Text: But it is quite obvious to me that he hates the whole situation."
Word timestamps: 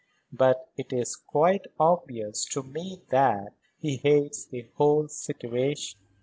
But 0.31 0.67
it 0.77 0.91
is 0.91 1.15
quite 1.15 1.67
obvious 1.79 2.43
to 2.45 2.63
me 2.63 3.03
that 3.11 3.53
he 3.77 3.97
hates 3.97 4.45
the 4.45 4.65
whole 4.75 5.07
situation." 5.07 5.99